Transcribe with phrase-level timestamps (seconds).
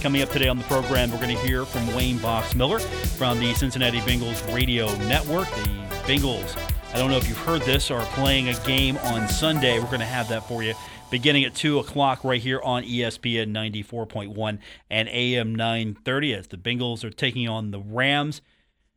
[0.00, 3.40] Coming up today on the program, we're going to hear from Wayne Box Miller from
[3.40, 5.50] the Cincinnati Bengals Radio Network.
[5.50, 5.62] The
[6.06, 6.56] Bengals,
[6.94, 9.80] I don't know if you've heard this, are playing a game on Sunday.
[9.80, 10.74] We're going to have that for you
[11.10, 14.58] beginning at 2 o'clock right here on ESPN 94.1
[14.88, 18.40] and AM 930 as the Bengals are taking on the Rams.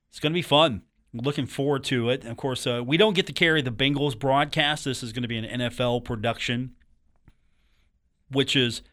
[0.10, 0.84] It's going to be fun.
[1.14, 2.26] Looking forward to it.
[2.26, 4.86] Of course, uh, we don't get to carry the Bengals broadcast.
[4.86, 6.76] This is going to be an NFL production,
[8.30, 8.84] which is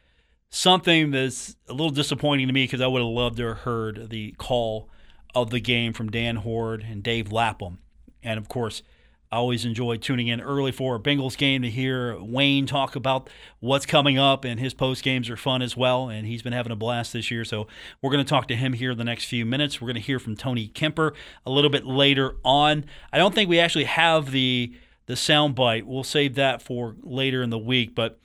[0.51, 4.11] something that's a little disappointing to me because I would have loved to have heard
[4.11, 4.89] the call
[5.35, 7.79] of the game from Dan Hoard and Dave Lapham.
[8.23, 8.83] And of course,
[9.31, 13.29] I always enjoy tuning in early for a Bengals game to hear Wayne talk about
[13.61, 16.09] what's coming up, and his post games are fun as well.
[16.09, 17.45] And he's been having a blast this year.
[17.45, 17.67] So
[18.01, 19.81] we're going to talk to him here in the next few minutes.
[19.81, 21.13] We're going to hear from Tony Kemper
[21.45, 22.87] a little bit later on.
[23.13, 24.73] I don't think we actually have the
[25.05, 25.87] the sound bite.
[25.87, 28.19] We'll save that for later in the week, but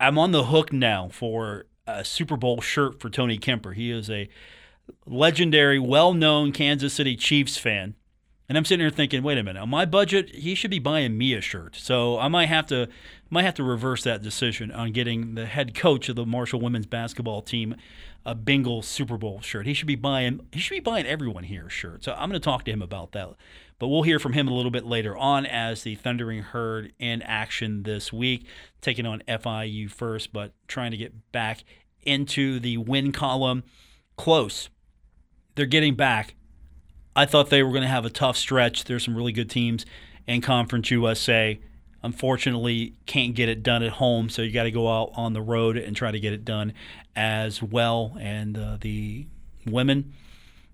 [0.00, 3.72] I'm on the hook now for a Super Bowl shirt for Tony Kemper.
[3.72, 4.30] He is a
[5.06, 7.94] legendary, well known Kansas City Chiefs fan.
[8.48, 11.18] And I'm sitting here thinking, wait a minute, on my budget, he should be buying
[11.18, 11.76] me a shirt.
[11.76, 12.88] So I might have to
[13.30, 16.86] might have to reverse that decision on getting the head coach of the Marshall women's
[16.86, 17.76] basketball team
[18.26, 19.66] a Bengals Super Bowl shirt.
[19.66, 22.04] He should be buying he should be buying everyone here a shirt.
[22.04, 23.30] So I'm going to talk to him about that.
[23.78, 27.22] But we'll hear from him a little bit later on as the Thundering Herd in
[27.22, 28.44] action this week,
[28.82, 31.64] taking on FIU first, but trying to get back
[32.02, 33.64] into the win column.
[34.16, 34.68] Close.
[35.54, 36.34] They're getting back
[37.14, 38.84] I thought they were going to have a tough stretch.
[38.84, 39.84] There's some really good teams
[40.26, 41.60] in Conference USA.
[42.02, 45.42] Unfortunately, can't get it done at home, so you got to go out on the
[45.42, 46.72] road and try to get it done
[47.14, 48.16] as well.
[48.18, 49.26] And uh, the
[49.66, 50.14] women,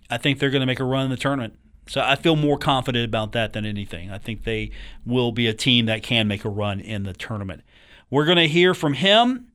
[0.08, 1.58] I think they're going to make a run in the tournament.
[1.88, 4.10] So I feel more confident about that than anything.
[4.10, 4.70] I think they
[5.04, 7.62] will be a team that can make a run in the tournament.
[8.10, 9.48] We're going to hear from him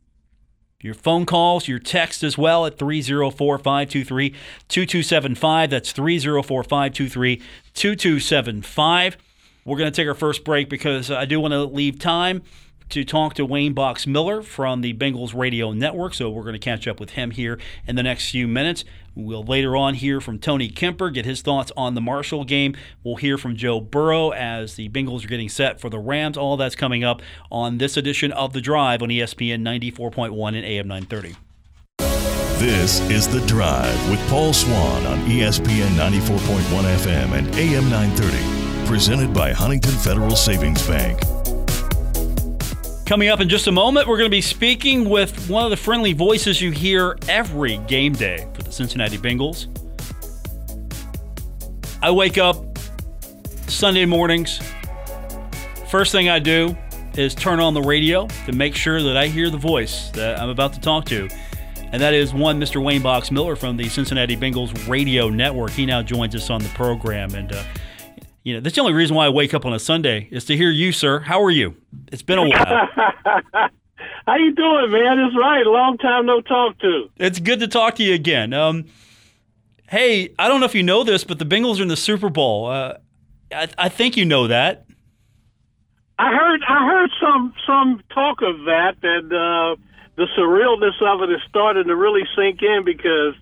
[0.81, 4.29] your phone calls, your text as well at 304 523
[4.67, 5.69] 2275.
[5.69, 7.41] That's 304 523
[7.73, 9.17] 2275.
[9.65, 12.41] We're going to take our first break because I do want to leave time
[12.89, 16.13] to talk to Wayne Box Miller from the Bengals Radio Network.
[16.13, 17.57] So we're going to catch up with him here
[17.87, 18.83] in the next few minutes.
[19.15, 22.75] We'll later on hear from Tony Kemper, get his thoughts on the Marshall game.
[23.03, 26.37] We'll hear from Joe Burrow as the Bengals are getting set for the Rams.
[26.37, 30.87] All that's coming up on this edition of The Drive on ESPN 94.1 and AM
[30.87, 31.35] 930.
[32.57, 36.59] This is The Drive with Paul Swann on ESPN 94.1
[36.95, 38.60] FM and AM 930.
[38.91, 41.17] Presented by Huntington Federal Savings Bank.
[43.05, 45.77] Coming up in just a moment, we're going to be speaking with one of the
[45.77, 49.67] friendly voices you hear every game day for the Cincinnati Bengals.
[52.01, 52.77] I wake up
[53.67, 54.59] Sunday mornings.
[55.89, 56.75] First thing I do
[57.15, 60.49] is turn on the radio to make sure that I hear the voice that I'm
[60.49, 61.29] about to talk to.
[61.93, 62.83] And that is one Mr.
[62.83, 65.71] Wayne Box Miller from the Cincinnati Bengals Radio Network.
[65.71, 67.35] He now joins us on the program.
[67.35, 67.63] And uh,
[68.43, 70.57] you know, that's the only reason why I wake up on a Sunday is to
[70.57, 71.19] hear you, sir.
[71.19, 71.75] How are you?
[72.11, 72.89] It's been a while.
[74.27, 75.19] How you doing, man?
[75.19, 75.65] It's right.
[75.65, 77.09] Long time no talk to.
[77.17, 78.53] It's good to talk to you again.
[78.53, 78.85] Um,
[79.89, 82.29] hey, I don't know if you know this, but the Bengals are in the Super
[82.29, 82.67] Bowl.
[82.67, 82.97] Uh,
[83.51, 84.85] I, I think you know that.
[86.17, 86.61] I heard.
[86.67, 89.75] I heard some some talk of that, and uh,
[90.15, 93.33] the surrealness of it is starting to really sink in because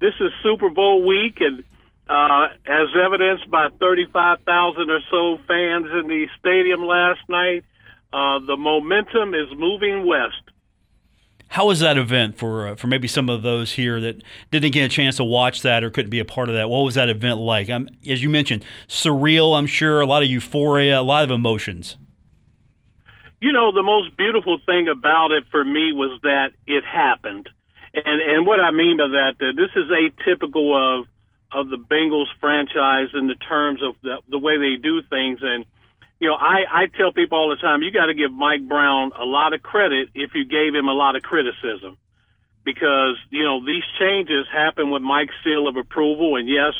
[0.00, 1.64] this is Super Bowl week, and
[2.08, 7.64] uh, as evidenced by 35,000 or so fans in the stadium last night.
[8.12, 10.42] Uh, the momentum is moving west.
[11.48, 14.84] How was that event for uh, for maybe some of those here that didn't get
[14.84, 16.68] a chance to watch that or couldn't be a part of that?
[16.68, 17.70] What was that event like?
[17.70, 19.58] Um, as you mentioned, surreal.
[19.58, 21.96] I'm sure a lot of euphoria, a lot of emotions.
[23.40, 27.48] You know, the most beautiful thing about it for me was that it happened,
[27.94, 31.06] and and what I mean by that, that this is atypical of
[31.50, 35.38] of the Bengals franchise in the terms of the, the way they do things.
[35.42, 35.64] And,
[36.20, 39.12] you know, I, I tell people all the time, you got to give Mike Brown
[39.18, 41.96] a lot of credit if you gave him a lot of criticism.
[42.64, 46.36] Because, you know, these changes happen with Mike's seal of approval.
[46.36, 46.74] And yes,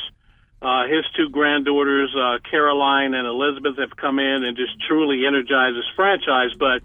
[0.61, 5.77] uh, his two granddaughters, uh, Caroline and Elizabeth, have come in and just truly energized
[5.77, 6.51] this franchise.
[6.59, 6.83] But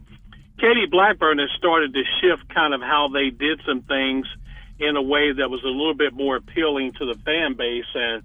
[0.59, 4.26] Katie Blackburn has started to shift kind of how they did some things–
[4.79, 7.87] in a way that was a little bit more appealing to the fan base.
[7.94, 8.23] And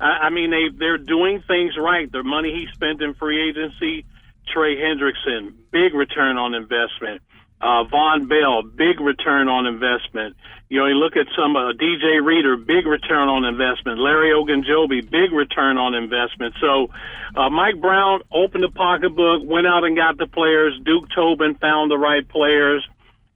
[0.00, 2.10] I, I mean, they they're doing things right.
[2.10, 4.04] The money he spent in free agency,
[4.52, 7.22] Trey Hendrickson, big return on investment.
[7.60, 10.36] Uh, Vonn Bell, big return on investment.
[10.68, 13.98] You know, you look at some uh, DJ Reader, big return on investment.
[13.98, 16.54] Larry Ogunjobi, big return on investment.
[16.60, 16.90] So,
[17.34, 20.78] uh, Mike Brown opened the pocketbook, went out and got the players.
[20.84, 22.86] Duke Tobin found the right players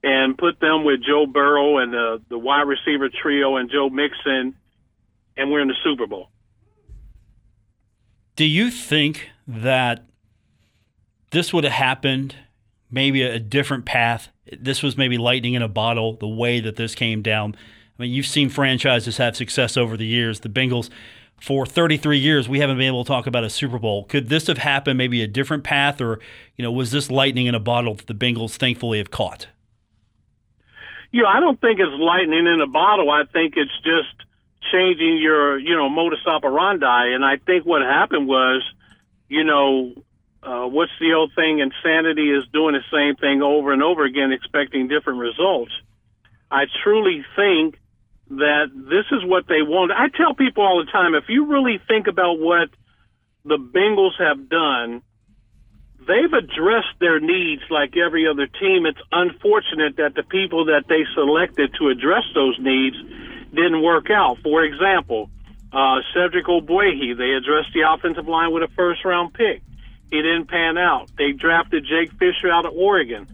[0.03, 4.55] and put them with Joe Burrow and the the wide receiver trio and Joe Mixon,
[5.37, 6.29] and we're in the Super Bowl.
[8.35, 10.05] Do you think that
[11.31, 12.35] this would have happened
[12.91, 14.29] maybe a different path?
[14.59, 17.55] This was maybe lightning in a bottle, the way that this came down.
[17.99, 20.41] I mean, you've seen franchises have success over the years.
[20.41, 20.89] The Bengals,
[21.41, 24.05] for 33 years, we haven't been able to talk about a Super Bowl.
[24.05, 26.19] Could this have happened maybe a different path, or
[26.57, 29.49] you know, was this lightning in a bottle that the Bengals thankfully have caught?
[31.13, 33.11] You know, I don't think it's lightning in a bottle.
[33.11, 34.15] I think it's just
[34.73, 37.15] changing your, you know, modus operandi.
[37.15, 38.63] And I think what happened was,
[39.29, 39.93] you know,
[40.43, 41.61] uh, what's the old thing?
[41.61, 45.73] Insanity is doing the same thing over and over again, expecting different results.
[46.51, 47.79] I truly think
[48.31, 49.93] that this is what they want.
[49.93, 52.71] I tell people all the time if you really think about what
[53.45, 55.03] the Bengals have done,
[56.07, 58.87] they've addressed their needs like every other team.
[58.87, 62.97] It's unfortunate that the people that they selected to address those needs
[63.55, 64.39] didn't work out.
[64.43, 65.31] For example,
[65.73, 69.63] uh, Cedric Ogbuehi, they addressed the offensive line with a first round pick.
[70.11, 71.11] He didn't pan out.
[71.17, 73.27] They drafted Jake Fisher out of Oregon,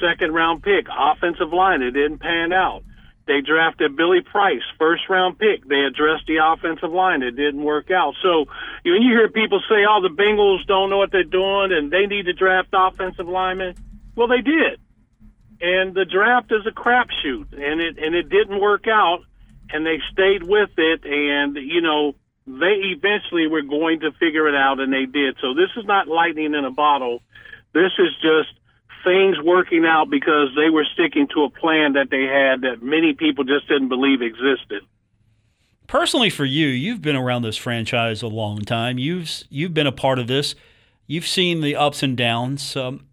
[0.00, 1.82] second round pick, offensive line.
[1.82, 2.84] It didn't pan out.
[3.26, 5.64] They drafted Billy Price, first round pick.
[5.66, 7.22] They addressed the offensive line.
[7.22, 8.14] It didn't work out.
[8.22, 8.46] So
[8.84, 12.06] when you hear people say, oh, the Bengals don't know what they're doing and they
[12.06, 13.76] need to draft offensive linemen,
[14.16, 14.80] well, they did.
[15.60, 19.20] And the draft is a crapshoot, and it and it didn't work out
[19.72, 22.14] and they stayed with it and you know
[22.46, 26.08] they eventually were going to figure it out and they did so this is not
[26.08, 27.22] lightning in a bottle
[27.72, 28.52] this is just
[29.04, 33.14] things working out because they were sticking to a plan that they had that many
[33.14, 34.82] people just didn't believe existed.
[35.86, 38.98] Personally for you you've been around this franchise a long time.
[38.98, 40.54] You've you've been a part of this.
[41.06, 42.76] You've seen the ups and downs.
[42.76, 43.06] Um,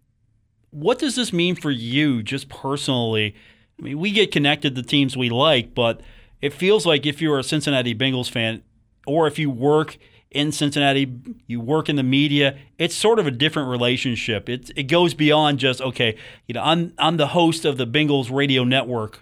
[0.70, 3.34] what does this mean for you just personally?
[3.78, 6.00] I mean we get connected to teams we like but
[6.40, 8.62] it feels like if you're a Cincinnati Bengals fan,
[9.06, 9.98] or if you work
[10.30, 11.10] in Cincinnati,
[11.46, 14.48] you work in the media, it's sort of a different relationship.
[14.48, 16.16] It it goes beyond just okay,
[16.46, 19.20] you know, I'm I'm the host of the Bengals radio network.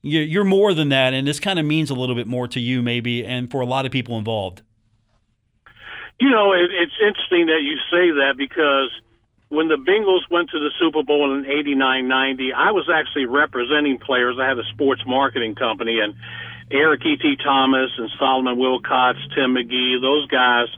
[0.00, 2.82] You're more than that, and this kind of means a little bit more to you,
[2.82, 4.62] maybe, and for a lot of people involved.
[6.20, 8.90] You know, it, it's interesting that you say that because
[9.48, 13.98] when the Bengals went to the Super Bowl in '89 90, I was actually representing
[13.98, 14.36] players.
[14.40, 16.14] I had a sports marketing company, and
[16.70, 17.36] Eric E.T.
[17.42, 20.68] Thomas and Solomon Wilcots, Tim McGee, those guys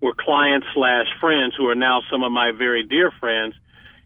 [0.00, 3.54] were clients slash friends who are now some of my very dear friends.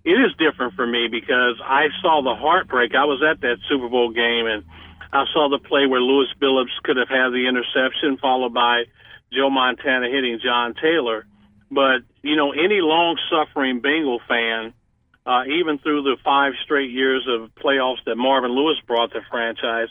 [0.04, 2.94] It is different for me because I saw the heartbreak.
[2.94, 4.64] I was at that Super Bowl game and
[5.12, 8.84] I saw the play where Lewis Billups could have had the interception followed by
[9.32, 11.26] Joe Montana hitting John Taylor.
[11.70, 14.72] But, you know, any long suffering Bengal fan,
[15.26, 19.88] uh, even through the five straight years of playoffs that Marvin Lewis brought the franchise,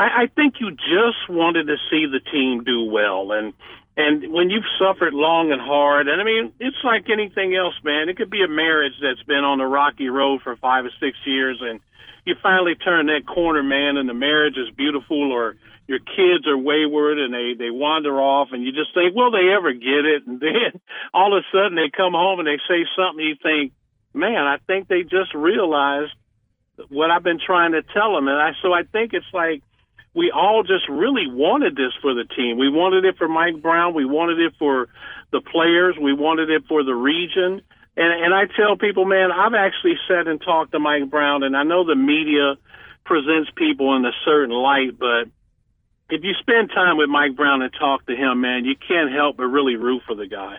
[0.00, 3.52] I, I think you just wanted to see the team do well, and
[3.96, 8.08] and when you've suffered long and hard, and I mean, it's like anything else, man.
[8.08, 11.18] It could be a marriage that's been on the rocky road for five or six
[11.26, 11.80] years, and
[12.24, 15.56] you finally turn that corner, man, and the marriage is beautiful, or
[15.86, 19.52] your kids are wayward and they they wander off, and you just think, will they
[19.52, 20.26] ever get it?
[20.26, 20.80] And then
[21.12, 23.72] all of a sudden they come home and they say something, you think,
[24.14, 26.12] man, I think they just realized
[26.88, 29.60] what I've been trying to tell them, and I so I think it's like
[30.14, 32.58] we all just really wanted this for the team.
[32.58, 33.94] We wanted it for Mike Brown.
[33.94, 34.88] We wanted it for
[35.30, 35.96] the players.
[36.00, 37.62] We wanted it for the region.
[37.96, 41.56] And, and I tell people, man, I've actually sat and talked to Mike Brown, and
[41.56, 42.56] I know the media
[43.04, 45.28] presents people in a certain light, but
[46.10, 49.36] if you spend time with Mike Brown and talk to him, man, you can't help
[49.36, 50.58] but really root for the guy.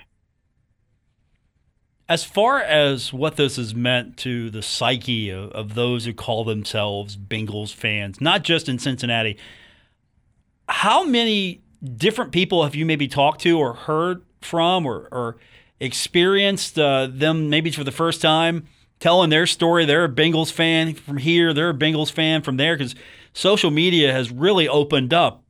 [2.11, 6.43] As far as what this has meant to the psyche of, of, those who call
[6.43, 9.37] themselves Bengals fans, not just in Cincinnati,
[10.67, 11.61] how many
[11.95, 15.37] different people have you maybe talked to or heard from or, or
[15.79, 18.67] experienced uh, them maybe for the first time
[18.99, 19.85] telling their story?
[19.85, 22.93] They're a Bengals fan from here, they're a Bengals fan from there, because
[23.31, 25.45] social media has really opened up.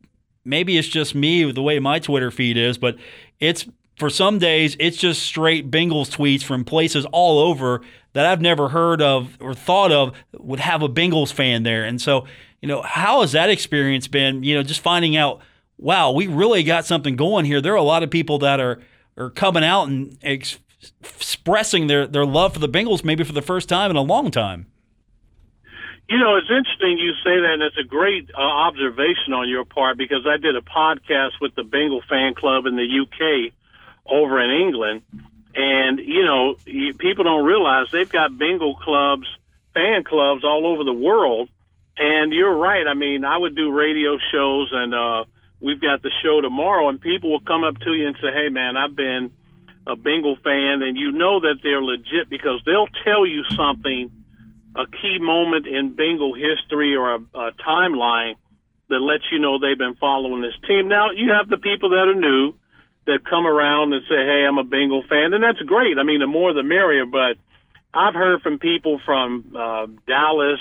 [0.45, 2.97] Maybe it's just me with the way my Twitter feed is, but
[3.39, 3.65] it's
[4.01, 7.81] for some days, it's just straight Bengals tweets from places all over
[8.13, 11.83] that I've never heard of or thought of would have a Bengals fan there.
[11.83, 12.25] And so,
[12.63, 14.41] you know, how has that experience been?
[14.41, 15.41] You know, just finding out,
[15.77, 17.61] wow, we really got something going here.
[17.61, 18.81] There are a lot of people that are
[19.17, 20.57] are coming out and ex-
[20.99, 24.31] expressing their their love for the Bengals maybe for the first time in a long
[24.31, 24.65] time.
[26.09, 29.63] You know, it's interesting you say that, and it's a great uh, observation on your
[29.63, 33.53] part because I did a podcast with the Bengal fan club in the UK
[34.05, 35.01] over in England.
[35.53, 36.55] And, you know,
[36.97, 39.27] people don't realize they've got bingo clubs
[39.73, 41.49] fan clubs all over the world.
[41.97, 42.87] And you're right.
[42.87, 45.25] I mean, I would do radio shows, and uh,
[45.59, 48.49] we've got the show tomorrow, and people will come up to you and say, "Hey,
[48.49, 49.31] man, I've been
[49.85, 54.09] a Bengal fan," and you know that they're legit because they'll tell you something,
[54.75, 58.35] a key moment in Bengal history or a, a timeline
[58.89, 60.87] that lets you know they've been following this team.
[60.87, 62.53] Now you have the people that are new
[63.05, 65.97] that come around and say, "Hey, I'm a Bengal fan," and that's great.
[65.97, 67.05] I mean, the more the merrier.
[67.05, 67.37] But
[67.93, 70.59] I've heard from people from uh, Dallas,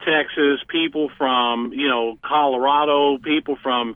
[0.00, 3.94] Texas, people from you know Colorado, people from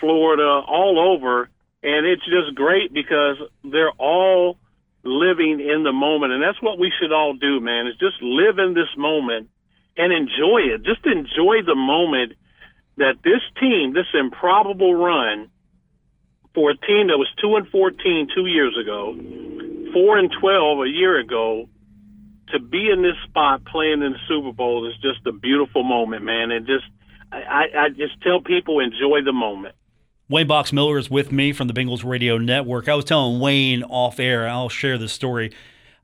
[0.00, 1.48] Florida, all over,
[1.82, 4.56] and it's just great because they're all
[5.04, 7.86] living in the moment, and that's what we should all do, man.
[7.86, 9.48] Is just live in this moment
[9.96, 10.84] and enjoy it.
[10.84, 12.34] Just enjoy the moment
[12.96, 15.50] that this team, this improbable run
[16.54, 19.14] for a team that was two and 14 two years ago,
[19.92, 21.68] four and 12 a year ago,
[22.52, 26.24] to be in this spot playing in the Super Bowl is just a beautiful moment,
[26.24, 26.50] man.
[26.50, 26.84] And just,
[27.30, 29.74] I, I just tell people enjoy the moment.
[30.30, 32.88] Wayne Box Miller is with me from the Bengals Radio Network.
[32.88, 35.52] I was telling Wayne off air, I'll share this story.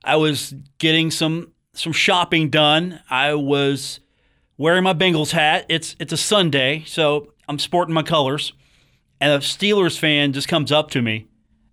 [0.02, 3.00] I was getting some some shopping done.
[3.10, 4.00] I was
[4.56, 5.66] wearing my Bengals hat.
[5.68, 8.52] It's it's a Sunday, so I'm sporting my colors.
[9.20, 11.28] And a Steelers fan just comes up to me.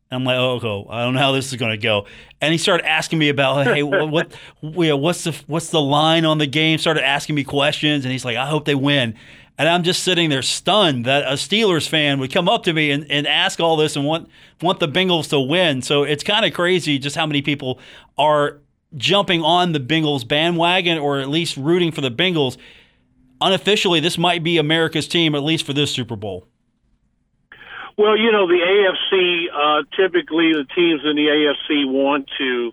[0.10, 2.06] And I'm like, oh, oh, I don't know how this is going to go.
[2.42, 6.38] And he started asking me about, hey, what, what, what's the what's the line on
[6.38, 6.80] the game?
[6.80, 9.16] Started asking me questions, and he's like, I hope they win.
[9.58, 12.90] And I'm just sitting there stunned that a Steelers fan would come up to me
[12.90, 14.28] and, and ask all this and want
[14.62, 15.82] want the Bengals to win.
[15.82, 17.80] So it's kind of crazy just how many people
[18.18, 18.60] are
[18.98, 22.58] jumping on the Bengals bandwagon or at least rooting for the Bengals
[23.40, 26.48] unofficially, this might be America's team, at least for this Super Bowl.
[27.98, 32.72] Well, you know, the AFC, uh, typically the teams in the AFC want to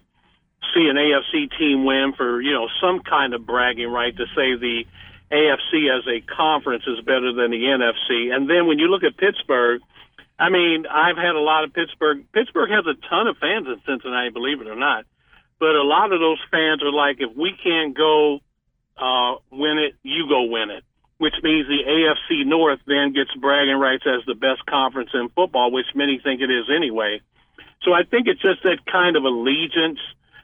[0.74, 4.56] see an AFC team win for, you know, some kind of bragging right to say
[4.56, 4.84] the
[5.30, 8.34] AFC as a conference is better than the NFC.
[8.34, 9.80] And then when you look at Pittsburgh,
[10.38, 12.24] I mean, I've had a lot of Pittsburgh.
[12.32, 15.04] Pittsburgh has a ton of fans in Cincinnati, believe it or not.
[15.58, 18.38] But a lot of those fans are like, if we can't go
[18.96, 20.84] uh, win it, you go win it,
[21.18, 25.70] which means the AFC North then gets bragging rights as the best conference in football,
[25.70, 27.20] which many think it is anyway.
[27.82, 29.98] So I think it's just that kind of allegiance.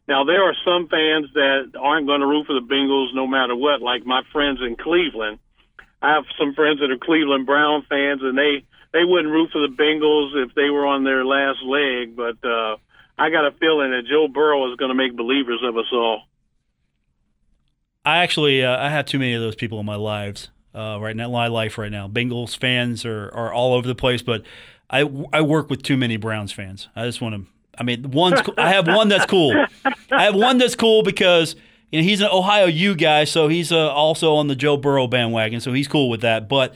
[0.06, 3.56] Now there are some fans that aren't going to root for the Bengals no matter
[3.56, 5.38] what, like my friends in Cleveland.
[6.02, 9.60] I have some friends that are Cleveland Brown fans, and they they wouldn't root for
[9.60, 12.14] the Bengals if they were on their last leg.
[12.14, 12.76] But uh,
[13.16, 16.22] I got a feeling that Joe Burrow is going to make believers of us all.
[18.04, 21.16] I actually uh, I have too many of those people in my lives uh, right
[21.16, 21.28] now.
[21.28, 22.08] Life right now.
[22.08, 24.42] Bengals fans are, are all over the place, but
[24.90, 25.00] I
[25.32, 26.88] I work with too many Browns fans.
[26.94, 27.50] I just want to.
[27.76, 29.52] I mean, one's I have one that's cool.
[30.10, 31.56] I have one that's cool because
[31.90, 35.06] you know he's an Ohio U guy, so he's uh, also on the Joe Burrow
[35.06, 36.48] bandwagon, so he's cool with that.
[36.48, 36.74] But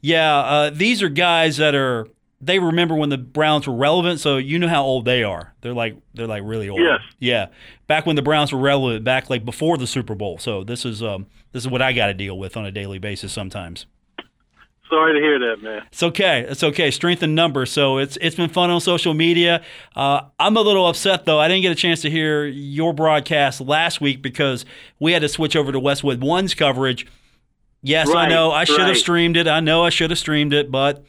[0.00, 2.06] yeah, uh, these are guys that are
[2.46, 5.54] they remember when the Browns were relevant, so you know how old they are.
[5.60, 6.80] They're like they're like really old.
[6.80, 7.00] Yes.
[7.18, 7.46] Yeah.
[7.86, 10.38] Back when the Browns were relevant, back like before the Super Bowl.
[10.38, 12.98] So this is um this is what I got to deal with on a daily
[12.98, 13.86] basis sometimes.
[14.88, 15.82] Sorry to hear that, man.
[15.88, 16.46] It's okay.
[16.48, 16.92] It's okay.
[16.92, 17.72] Strength in numbers.
[17.72, 19.64] So it's it's been fun on social media.
[19.96, 21.40] Uh, I'm a little upset though.
[21.40, 24.64] I didn't get a chance to hear your broadcast last week because
[25.00, 27.06] we had to switch over to Westwood One's coverage.
[27.82, 28.52] Yes, right, I know.
[28.52, 28.88] I should right.
[28.88, 29.48] have streamed it.
[29.48, 31.04] I know I should have streamed it, but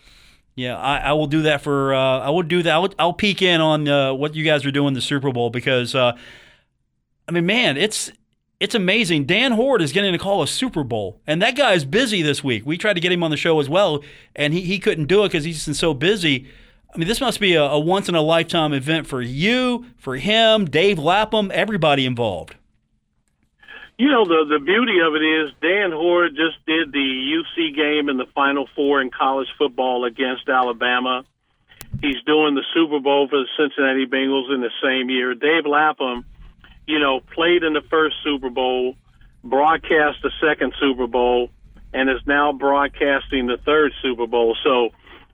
[0.58, 1.94] yeah, I, I, will do that for.
[1.94, 2.74] Uh, I will do that.
[2.74, 5.94] I'll, I'll peek in on uh, what you guys are doing the Super Bowl because,
[5.94, 6.18] uh,
[7.28, 8.12] I mean, man, it's
[8.60, 9.26] it's amazing.
[9.26, 12.44] Dan Hoard is getting to call a Super Bowl, and that guy is busy this
[12.44, 12.66] week.
[12.66, 14.04] We tried to get him on the show as well,
[14.36, 16.48] and he, he couldn't do it because he's so busy.
[16.92, 20.18] I mean, this must be a, a once in a lifetime event for you, for
[20.18, 22.56] him, Dave Lapham, everybody involved.
[23.98, 28.10] You know, the the beauty of it is Dan Hoard just did the UC game
[28.10, 31.24] in the Final Four in college football against Alabama.
[32.00, 35.34] He's doing the Super Bowl for the Cincinnati Bengals in the same year.
[35.34, 36.26] Dave Lapham,
[36.86, 38.96] you know, played in the first Super Bowl,
[39.44, 41.50] broadcast the second Super Bowl,
[41.92, 44.56] and is now broadcasting the third Super Bowl.
[44.64, 44.90] So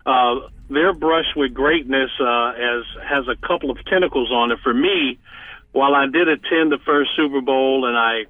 [0.05, 4.59] uh, their brush with greatness uh, as has a couple of tentacles on it.
[4.63, 5.19] For me,
[5.73, 8.23] while I did attend the first Super Bowl and I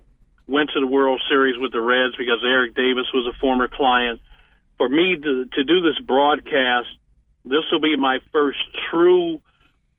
[0.47, 4.19] went to the World Series with the Reds because Eric Davis was a former client.
[4.77, 6.87] For me to, to do this broadcast,
[7.45, 8.59] this will be my first
[8.89, 9.39] true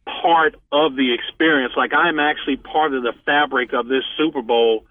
[0.05, 1.73] part of the experience.
[1.77, 4.85] Like I'm actually part of the fabric of this Super Bowl.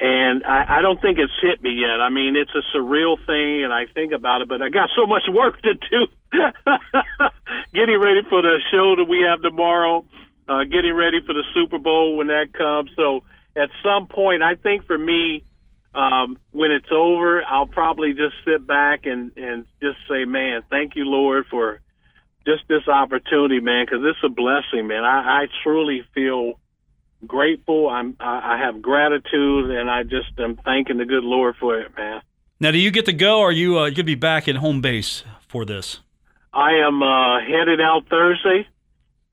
[0.00, 2.00] And I, I don't think it's hit me yet.
[2.00, 5.06] I mean, it's a surreal thing, and I think about it, but I got so
[5.06, 6.06] much work to do.
[7.74, 10.04] getting ready for the show that we have tomorrow,
[10.48, 12.90] uh, getting ready for the Super Bowl when that comes.
[12.94, 13.24] So,
[13.56, 15.44] at some point, I think for me,
[15.94, 20.96] um, when it's over, I'll probably just sit back and and just say, "Man, thank
[20.96, 21.80] you, Lord, for
[22.46, 25.04] just this opportunity, man, because it's a blessing, man.
[25.04, 26.58] I, I truly feel
[27.26, 27.88] grateful.
[27.88, 31.96] I'm I, I have gratitude, and I just am thanking the good Lord for it,
[31.96, 32.22] man.
[32.60, 33.40] Now, do you get to go?
[33.40, 36.00] Or are you uh, going to be back in home base for this?
[36.52, 38.66] I am uh, headed out Thursday.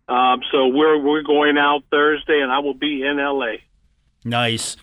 [0.08, 3.56] Um, so we're we're going out Thursday, and I will be in LA.
[4.26, 4.76] Nice.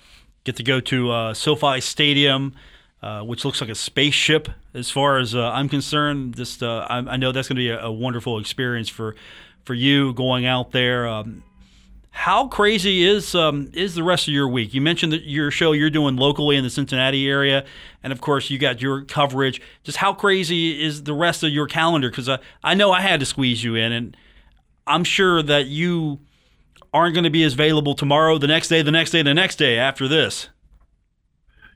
[0.45, 2.55] Get to go to uh, SoFi Stadium,
[3.03, 6.37] uh, which looks like a spaceship as far as uh, I'm concerned.
[6.37, 9.17] Just uh, I, I, know that's going to be a, a, wonderful experience for
[9.65, 11.09] for you going out there.
[11.09, 11.43] Um,
[12.11, 14.75] how crazy is um, is the rest of your week?
[14.75, 17.65] You mentioned that your show you're doing locally in the Cincinnati area,
[18.03, 19.61] and of course you got your coverage.
[19.83, 22.11] Just how crazy is the rest of your calendar?
[22.11, 24.17] Because I, I know I had to squeeze you in, and
[24.87, 26.21] I'm sure that you
[26.93, 29.57] aren't going to be as available tomorrow, the next day, the next day, the next
[29.57, 30.49] day after this.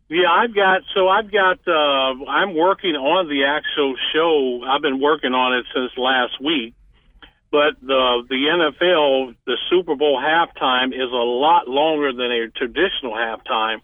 [0.08, 4.62] Yeah, I've got so I've got uh I'm working on the actual show.
[4.64, 6.74] I've been working on it since last week.
[7.50, 13.12] But the the NFL, the Super Bowl halftime is a lot longer than a traditional
[13.14, 13.78] halftime.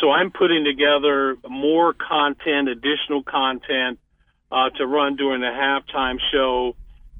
[0.00, 3.98] So I'm putting together more content, additional content
[4.52, 6.76] uh, to run during the halftime show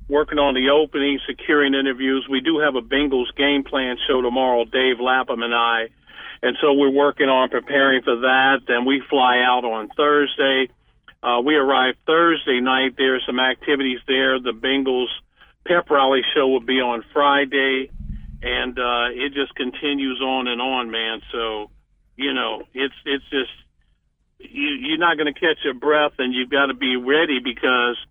[0.09, 2.27] working on the opening, securing interviews.
[2.29, 5.89] We do have a Bengals game plan show tomorrow, Dave Lapham and I.
[6.43, 8.61] And so we're working on preparing for that.
[8.67, 10.69] Then we fly out on Thursday.
[11.23, 12.95] Uh, we arrive Thursday night.
[12.97, 14.41] There's some activities there.
[14.41, 15.09] The Bengals
[15.67, 17.91] pep rally show will be on Friday.
[18.41, 21.21] And uh, it just continues on and on, man.
[21.33, 21.71] So,
[22.17, 23.51] you know, it's it's just
[24.39, 27.97] you, you're not going to catch your breath, and you've got to be ready because–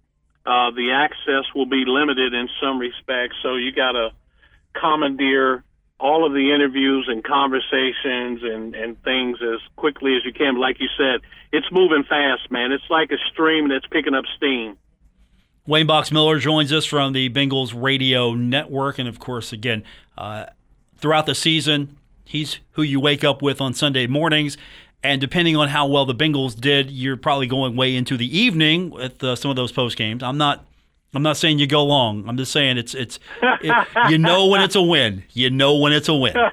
[0.47, 3.35] uh, the access will be limited in some respects.
[3.43, 4.11] So you got to
[4.73, 5.63] commandeer
[5.99, 10.53] all of the interviews and conversations and, and things as quickly as you can.
[10.53, 11.19] But Like you said,
[11.51, 12.71] it's moving fast, man.
[12.71, 14.77] It's like a stream that's picking up steam.
[15.65, 18.99] Wayne Box Miller joins us from the Bengals Radio Network.
[18.99, 19.83] And of course, again,
[20.17, 20.45] uh,
[20.97, 24.57] throughout the season, he's who you wake up with on Sunday mornings.
[25.03, 28.89] And depending on how well the Bengals did, you're probably going way into the evening
[28.89, 30.23] with uh, some of those post games.
[30.23, 30.65] I'm not.
[31.13, 32.27] I'm not saying you go long.
[32.27, 35.23] I'm just saying it's it's it, you know when it's a win.
[35.31, 36.35] You know when it's a win.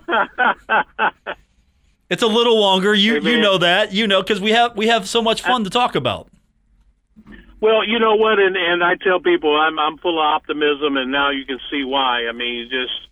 [2.10, 2.94] It's a little longer.
[2.94, 3.92] You hey, you know that.
[3.92, 6.28] You know because we have we have so much fun to talk about.
[7.60, 11.10] Well, you know what, and and I tell people I'm I'm full of optimism, and
[11.10, 12.28] now you can see why.
[12.28, 13.08] I mean, just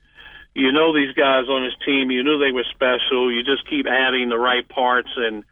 [0.55, 2.11] you know these guys on his team.
[2.11, 3.33] You knew they were special.
[3.33, 5.45] You just keep adding the right parts, and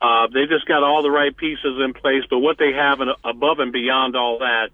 [0.00, 2.24] uh, they just got all the right pieces in place.
[2.28, 4.70] But what they have above and beyond all that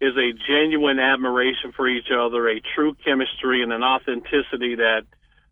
[0.00, 5.02] is a genuine admiration for each other, a true chemistry, and an authenticity that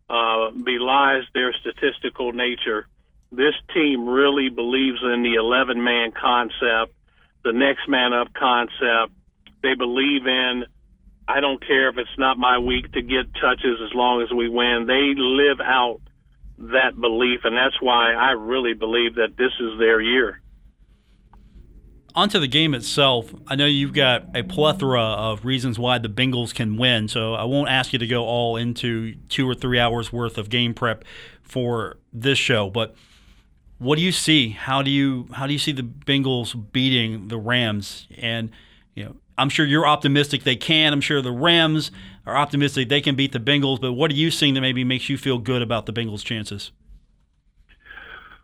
[0.09, 2.87] uh, belies their statistical nature.
[3.31, 6.93] This team really believes in the 11 man concept,
[7.43, 9.13] the next man up concept.
[9.61, 10.65] They believe in
[11.27, 14.47] I don't care if it's not my week to get touches as long as we
[14.47, 14.85] win.
[14.87, 15.99] They live out
[16.57, 20.41] that belief, and that's why I really believe that this is their year.
[22.15, 26.53] Onto the game itself, I know you've got a plethora of reasons why the Bengals
[26.53, 30.11] can win, so I won't ask you to go all into two or three hours
[30.11, 31.03] worth of game prep
[31.43, 32.95] for this show, but
[33.79, 34.49] what do you see?
[34.49, 38.07] How do you how do you see the Bengals beating the Rams?
[38.17, 38.49] And
[38.95, 40.93] you know, I'm sure you're optimistic they can.
[40.93, 41.91] I'm sure the Rams
[42.25, 43.79] are optimistic they can beat the Bengals.
[43.79, 46.71] But what are you seeing that maybe makes you feel good about the Bengals' chances?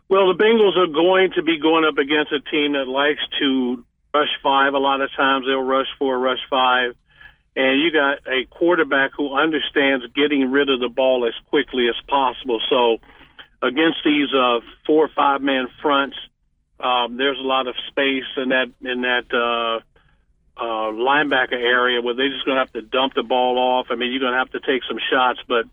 [0.08, 3.84] Well, the Bengals are going to be going up against a team that likes to
[4.14, 4.74] rush five.
[4.74, 6.94] A lot of times they'll rush four, rush five.
[7.56, 11.94] And you got a quarterback who understands getting rid of the ball as quickly as
[12.08, 12.60] possible.
[12.68, 12.98] So
[13.62, 16.16] against these uh, four or five man fronts,
[16.80, 19.80] um, there's a lot of space in that in that uh,
[20.56, 23.86] uh, linebacker area where they're just going to have to dump the ball off.
[23.90, 25.66] I mean, you're going to have to take some shots, but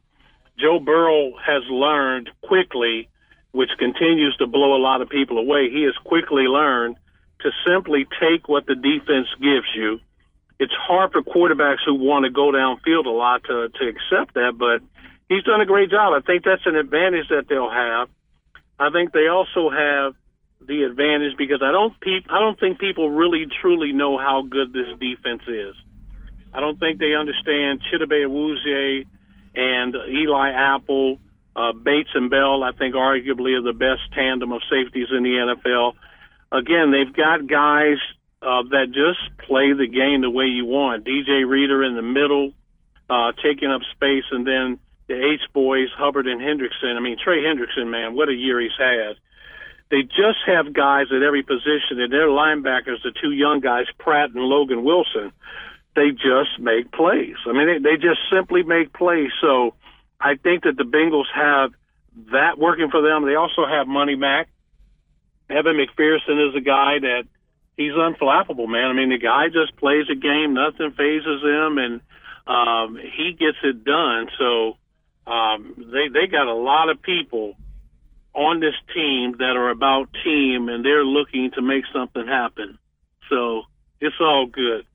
[0.59, 3.09] Joe Burrow has learned quickly,
[3.51, 5.69] which continues to blow a lot of people away.
[5.69, 6.97] He has quickly learned
[7.41, 9.99] to simply take what the defense gives you.
[10.59, 14.53] It's hard for quarterbacks who want to go downfield a lot to, to accept that,
[14.57, 14.81] but
[15.27, 16.13] he's done a great job.
[16.13, 18.09] I think that's an advantage that they'll have.
[18.77, 20.13] I think they also have
[20.67, 24.73] the advantage because I don't pe- I don't think people really truly know how good
[24.73, 25.75] this defense is.
[26.53, 29.05] I don't think they understand Chidobe Awuzie
[29.55, 31.19] and Eli Apple,
[31.55, 32.63] uh, Bates and Bell.
[32.63, 35.93] I think arguably are the best tandem of safeties in the NFL.
[36.51, 37.97] Again, they've got guys
[38.41, 41.05] uh, that just play the game the way you want.
[41.05, 42.51] DJ Reader in the middle,
[43.09, 46.95] uh, taking up space, and then the H boys Hubbard and Hendrickson.
[46.95, 49.15] I mean Trey Hendrickson, man, what a year he's had
[49.91, 54.31] they just have guys at every position, and their linebackers, the two young guys, Pratt
[54.31, 55.33] and Logan Wilson,
[55.95, 57.35] they just make plays.
[57.45, 59.31] I mean, they, they just simply make plays.
[59.41, 59.75] So
[60.19, 61.71] I think that the Bengals have
[62.31, 63.25] that working for them.
[63.25, 64.47] They also have Money Mac.
[65.49, 67.23] Evan McPherson is a guy that
[67.75, 68.89] he's unflappable, man.
[68.89, 72.01] I mean, the guy just plays a game, nothing phases him, and
[72.47, 74.27] um, he gets it done.
[74.39, 74.77] So
[75.29, 77.57] um, they they got a lot of people
[78.33, 82.77] on this team that are about team, and they're looking to make something happen.
[83.29, 83.63] So
[83.99, 84.85] it's all good.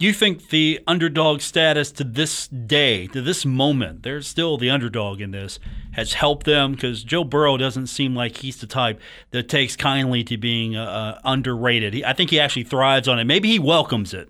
[0.00, 5.20] You think the underdog status to this day, to this moment, they're still the underdog
[5.20, 5.60] in this,
[5.92, 6.72] has helped them?
[6.72, 10.84] Because Joe Burrow doesn't seem like he's the type that takes kindly to being uh,
[10.84, 11.94] uh, underrated.
[11.94, 13.24] He, I think he actually thrives on it.
[13.24, 14.28] Maybe he welcomes it.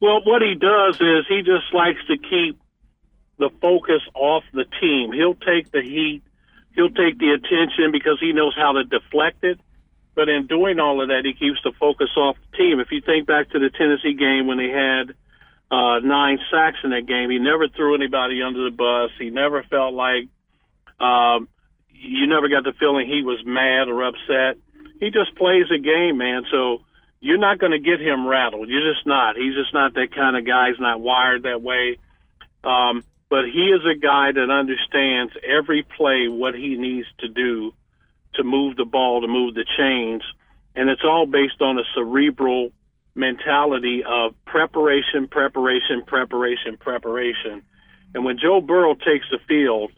[0.00, 2.58] Well, what he does is he just likes to keep
[3.38, 5.12] the focus off the team.
[5.12, 6.22] He'll take the heat,
[6.74, 9.58] he'll take the attention because he knows how to deflect it
[10.14, 12.80] but in doing all of that, he keeps the focus off the team.
[12.80, 15.14] If you think back to the Tennessee game when they had
[15.70, 19.10] uh, nine sacks in that game, he never threw anybody under the bus.
[19.18, 20.28] He never felt like
[21.00, 21.48] um,
[21.88, 24.60] you never got the feeling he was mad or upset.
[25.00, 26.44] He just plays a game, man.
[26.50, 26.82] So
[27.20, 28.68] you're not going to get him rattled.
[28.68, 29.36] You're just not.
[29.36, 30.68] He's just not that kind of guy.
[30.68, 31.96] He's not wired that way.
[32.62, 37.72] Um, but he is a guy that understands every play what he needs to do
[38.34, 40.20] to move the ball, to move the chains.
[40.76, 42.72] And it's all based on a cerebral
[43.14, 47.62] mentality of preparation, preparation, preparation, preparation.
[48.14, 49.92] And when Joe Burrow takes the field,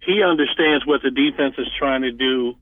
[0.00, 2.54] he understands what the defense is trying to do,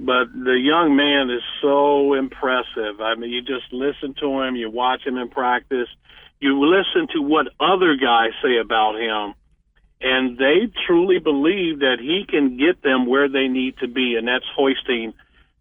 [0.00, 3.00] but the young man is so impressive.
[3.00, 5.88] I mean, you just listen to him, you watch him in practice,
[6.40, 9.34] you listen to what other guys say about him,
[10.04, 14.28] and they truly believe that he can get them where they need to be, and
[14.28, 15.14] that's hoisting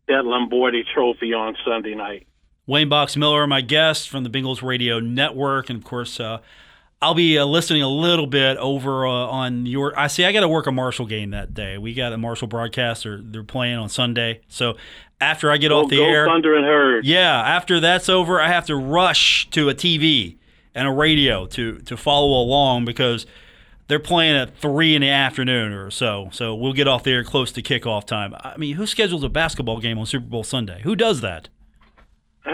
[0.09, 2.27] that Lombardi Trophy on Sunday night.
[2.67, 6.39] Wayne Box Miller, my guest from the Bengals Radio Network, and of course, uh,
[7.01, 9.97] I'll be uh, listening a little bit over uh, on your.
[9.97, 10.25] I see.
[10.25, 11.77] I got to work a Marshall game that day.
[11.77, 13.21] We got a Marshall broadcaster.
[13.23, 14.75] They're playing on Sunday, so
[15.21, 17.05] after I get go, off the air, Thundering Herd.
[17.05, 20.35] Yeah, after that's over, I have to rush to a TV
[20.75, 23.25] and a radio to to follow along because
[23.87, 26.29] they're playing at three in the afternoon or so.
[26.31, 28.33] So we'll get off there close to kickoff time.
[28.39, 30.81] I mean, who schedules a basketball game on Super Bowl Sunday?
[30.83, 31.49] Who does that?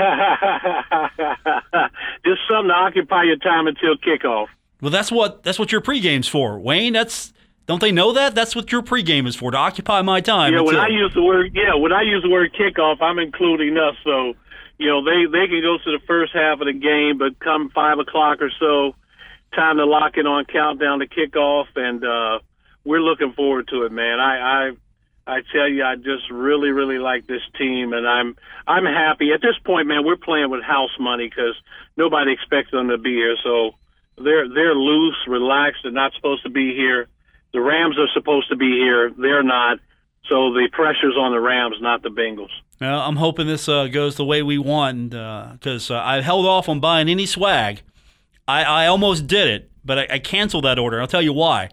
[2.25, 4.47] Just something to occupy your time until kickoff.
[4.81, 6.93] Well, that's what that's what your pregame's for, Wayne.
[6.93, 7.33] That's
[7.65, 8.33] don't they know that?
[8.33, 10.53] That's what your pregame is for to occupy my time.
[10.53, 13.19] Yeah, until, when I use the word yeah, when I use the word kickoff, I'm
[13.19, 13.95] including us.
[14.03, 14.33] So
[14.77, 17.69] you know they they can go to the first half of the game, but come
[17.69, 18.95] five o'clock or so,
[19.55, 22.39] time to lock it on countdown to kickoff, and uh,
[22.83, 24.19] we're looking forward to it, man.
[24.19, 24.71] I, I
[25.29, 28.35] I tell you, I just really, really like this team, and I'm
[28.67, 30.03] I'm happy at this point, man.
[30.03, 31.55] We're playing with house money because
[31.97, 33.71] nobody expects them to be here, so
[34.17, 35.81] they're they're loose, relaxed.
[35.83, 37.07] They're not supposed to be here.
[37.53, 39.11] The Rams are supposed to be here.
[39.11, 39.79] They're not.
[40.27, 42.51] So the pressure's on the Rams, not the Bengals.
[42.79, 46.45] Well, I'm hoping this uh, goes the way we want because uh, uh, I held
[46.45, 47.81] off on buying any swag
[48.49, 50.99] I, I almost did it, but I, I canceled that order.
[51.01, 51.69] I'll tell you why.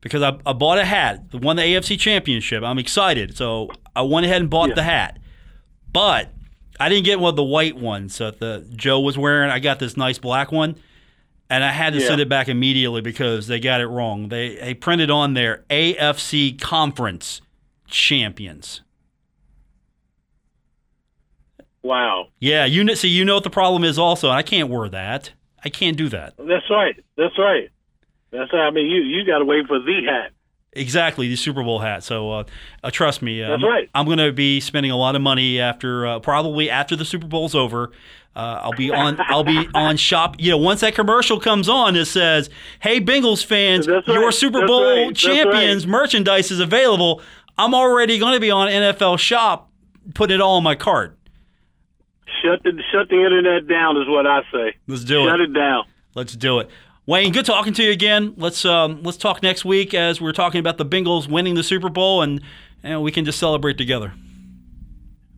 [0.00, 2.62] Because I, I bought a hat, won the AFC Championship.
[2.62, 4.74] I'm excited, so I went ahead and bought Yeah.
[4.76, 5.18] the hat.
[5.92, 6.32] But
[6.78, 9.50] I didn't get one of the white ones that the Joe was wearing.
[9.50, 10.76] I got this nice black one,
[11.48, 12.06] and I had to Yeah.
[12.08, 14.28] send it back immediately because they got it wrong.
[14.28, 17.40] They they printed on there AFC Conference
[17.88, 18.82] champions.
[21.82, 24.68] Wow, Yeah, you know, see, you know what the problem is also, and I can't
[24.68, 25.30] wear that.
[25.66, 26.34] I can't do that.
[26.38, 26.94] that's right.
[27.16, 27.70] That's right.
[28.30, 28.68] That's right.
[28.68, 30.30] I mean, you you got to wait for the hat.
[30.74, 32.04] Exactly, the Super Bowl hat.
[32.04, 32.44] So uh,
[32.84, 33.90] uh, trust me, uh, That's right.
[33.92, 37.26] I'm going to be spending a lot of money after uh, probably after the Super
[37.26, 37.90] Bowl's over.
[38.36, 39.18] Uh, I'll be on.
[39.26, 40.36] I'll be on shop.
[40.38, 42.48] You know, once that commercial comes on, it says,
[42.78, 44.30] "Hey, Bengals fans, That's your.
[44.30, 45.16] Super That's Bowl right.
[45.16, 45.90] Champions right.
[45.90, 47.22] merchandise is available."
[47.58, 49.68] I'm already going to be on NFL Shop,
[50.14, 51.15] putting it all in my cart.
[52.46, 54.76] Shut the shut the internet down is what I say.
[54.86, 55.30] Let's do Shut it.
[55.30, 55.84] Shut it down.
[56.14, 56.70] Let's do it.
[57.06, 58.34] Wayne, good talking to you again.
[58.36, 61.88] Let's um, let's talk next week as we're talking about the Bengals winning the Super
[61.88, 62.40] Bowl, and,
[62.82, 64.12] and we can just celebrate together.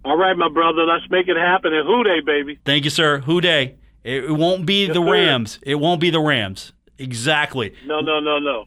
[0.04, 0.84] All right, my brother.
[0.84, 1.74] Let's make it happen.
[1.74, 2.58] And Who Dey, baby?
[2.64, 3.18] Thank you, sir.
[3.20, 3.76] Who Dey?
[4.04, 5.12] It, it won't be Yes, the sir.
[5.12, 5.58] Rams.
[5.62, 6.72] It won't be the Rams.
[6.96, 7.74] Exactly.
[7.84, 8.64] No, no, no, no.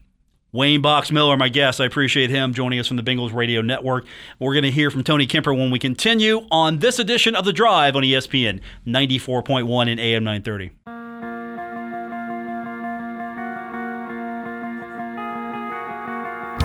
[0.54, 1.80] Wayne Box Miller, my guest.
[1.80, 4.04] I appreciate him joining us from the Bengals Radio Network.
[4.38, 7.54] We're going to hear from Tony Kemper when we continue on this edition of The
[7.54, 10.72] Drive on ESPN 94.1 and AM 930.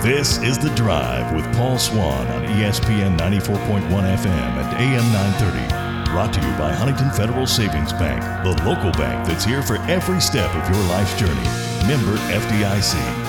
[0.05, 6.11] This is The Drive with Paul Swann on ESPN 94.1 FM and AM 930.
[6.11, 10.19] Brought to you by Huntington Federal Savings Bank, the local bank that's here for every
[10.19, 11.47] step of your life's journey.
[11.87, 13.26] Member FDIC.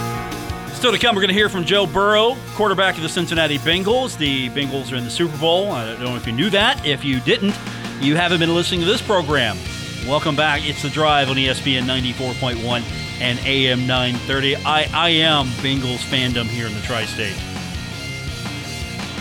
[0.79, 4.17] Still to come, we're going to hear from Joe Burrow, quarterback of the Cincinnati Bengals.
[4.17, 5.73] The Bengals are in the Super Bowl.
[5.73, 6.87] I don't know if you knew that.
[6.87, 7.59] If you didn't,
[8.01, 9.59] you haven't been listening to this program.
[10.07, 10.65] Welcome back.
[10.65, 12.83] It's The Drive on ESPN 94.1
[13.21, 14.55] and AM 930.
[14.59, 17.35] I, I am Bengals fandom here in the tri state.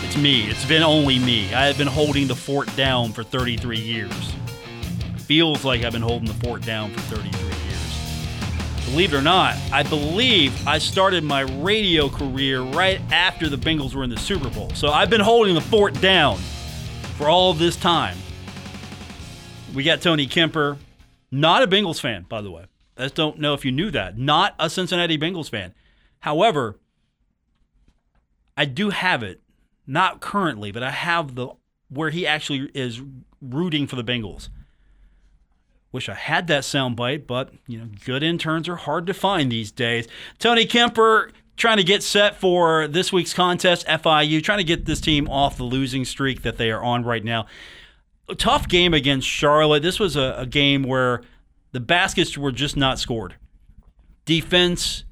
[0.04, 0.48] It's me.
[0.48, 1.52] It's been only me.
[1.52, 4.32] I have been holding the fort down for 33 years.
[5.16, 7.57] Feels like I've been holding the fort down for 33 years.
[8.90, 13.94] Believe it or not, I believe I started my radio career right after the Bengals
[13.94, 14.70] were in the Super Bowl.
[14.70, 16.38] So I've been holding the fort down
[17.18, 18.16] for all this time.
[19.74, 20.78] We got Tony Kemper,
[21.30, 22.64] not a Bengals fan, by the way.
[22.96, 24.16] I just don't know if you knew that.
[24.16, 25.74] Not a Cincinnati Bengals fan.
[26.20, 26.78] However,
[28.56, 29.42] I do have it,
[29.86, 31.48] not currently, but I have the
[31.90, 33.02] where he actually is
[33.42, 34.48] rooting for the Bengals.
[35.90, 39.72] Wish I had that soundbite, but you know, good interns are hard to find these
[39.72, 40.06] days.
[40.38, 45.00] Tony Kemper trying to get set for this week's contest, FIU, trying to get this
[45.00, 47.46] team off the losing streak that they are on right now.
[48.28, 49.82] A tough game against Charlotte.
[49.82, 51.22] This was a, a game where
[51.72, 53.36] the baskets were just not scored.
[54.24, 55.04] Defense,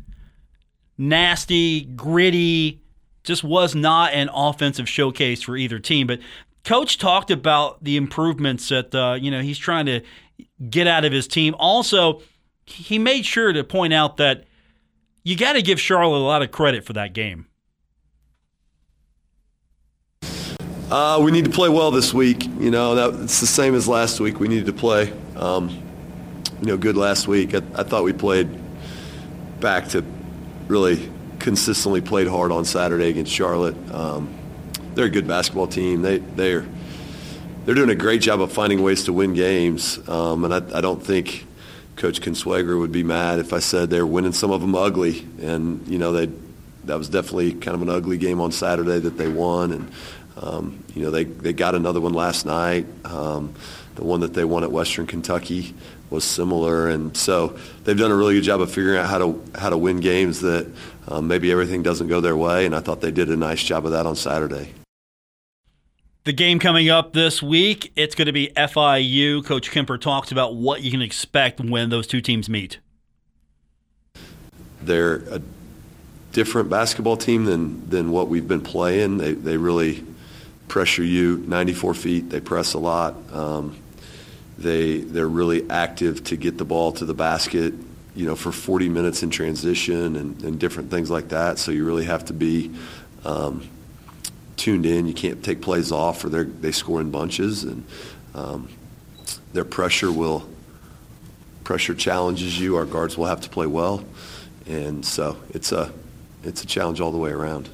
[0.98, 2.82] nasty, gritty,
[3.24, 6.06] just was not an offensive showcase for either team.
[6.06, 6.20] But
[6.64, 10.02] coach talked about the improvements that uh, you know he's trying to
[10.70, 11.54] get out of his team.
[11.58, 12.22] Also,
[12.66, 14.44] he made sure to point out that
[15.22, 17.46] you got to give Charlotte a lot of credit for that game.
[20.90, 22.44] Uh, we need to play well this week.
[22.44, 24.38] You know, that, it's the same as last week.
[24.38, 25.12] We needed to play.
[25.34, 25.68] Um,
[26.60, 27.54] you know, good last week.
[27.54, 28.48] I, I thought we played
[29.60, 30.04] back to
[30.68, 33.76] really consistently played hard on Saturday against Charlotte.
[33.92, 34.32] Um,
[34.94, 36.02] they're a good basketball team.
[36.02, 36.66] They they're
[37.66, 40.80] they're doing a great job of finding ways to win games, um, and I, I,
[40.80, 41.44] don't think
[41.96, 45.26] Coach Consuegra would be mad if I said they're winning some of them ugly.
[45.42, 46.30] And you know, they
[46.84, 49.90] that was definitely kind of an ugly game on Saturday that they won, and
[50.40, 52.86] um, you know they they got another one last night.
[53.04, 53.52] Um,
[53.96, 55.74] the one that they won at Western Kentucky
[56.08, 59.42] was similar, and so they've done a really good job of figuring out how to
[59.56, 60.68] how to win games that
[61.08, 62.64] um, maybe everything doesn't go their way.
[62.64, 64.72] And I thought they did a nice job of that on Saturday.
[66.26, 69.44] The game coming up this week, it's going to be FIU.
[69.44, 72.80] Coach Kemper talks about what you can expect when those two teams meet.
[74.82, 75.40] They're a
[76.32, 79.18] different basketball team than than what we've been playing.
[79.18, 80.04] They they really
[80.66, 82.30] pressure you 94 feet.
[82.30, 83.14] They press a lot.
[83.32, 83.76] Um,
[84.58, 87.72] they they're really active to get the ball to the basket,
[88.16, 91.60] you know, for 40 minutes in transition and, and different things like that.
[91.60, 92.72] So you really have to be
[93.24, 93.68] um,
[94.56, 95.06] tuned in.
[95.06, 97.84] You can't take plays off, or they they score in bunches, and
[98.34, 98.68] um,
[99.52, 100.48] their pressure will
[101.64, 102.76] pressure challenges you.
[102.76, 104.04] Our guards will have to play well,
[104.66, 105.92] and so it's a
[106.42, 107.68] it's a challenge all the way around.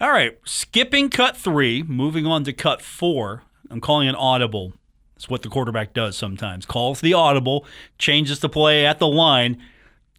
[0.00, 3.42] All right, skipping cut three, moving on to cut four.
[3.70, 4.74] I'm calling an audible
[5.16, 6.66] it's what the quarterback does sometimes.
[6.66, 7.64] Calls the audible,
[7.98, 9.62] changes the play at the line.